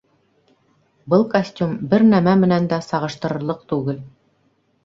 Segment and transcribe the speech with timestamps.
[1.13, 4.05] Был костюм бер нәмә менән дә сағыштырырлыҡ түгел